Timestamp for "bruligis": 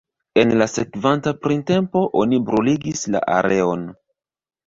2.47-3.05